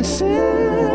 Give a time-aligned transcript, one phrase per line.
[0.00, 0.89] innocent.